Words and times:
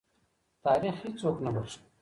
تاریخ 0.63 0.95
هېڅوک 1.03 1.35
نه 1.45 1.49
بخښي. 1.55 1.79